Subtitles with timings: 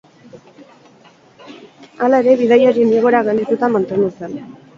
[2.07, 4.37] Hala ere bidaiarien igoera geldituta mantendu zen.